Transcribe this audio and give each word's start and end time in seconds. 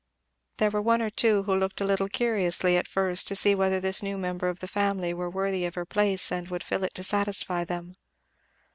There 0.57 0.71
were 0.71 0.81
one 0.81 0.99
or 1.03 1.11
two 1.11 1.43
who 1.43 1.53
looked 1.53 1.79
a 1.79 1.85
little 1.85 2.09
curiously 2.09 2.75
at 2.75 2.87
first 2.87 3.27
to 3.27 3.35
see 3.35 3.53
whether 3.53 3.79
this 3.79 4.01
new 4.01 4.17
member 4.17 4.49
of 4.49 4.59
the 4.59 4.67
family 4.67 5.13
were 5.13 5.29
worthy 5.29 5.63
of 5.63 5.75
her 5.75 5.85
place 5.85 6.31
and 6.31 6.47
would 6.47 6.63
fill 6.63 6.83
it 6.83 6.95
to 6.95 7.03
satisfy 7.03 7.65
them. 7.65 7.95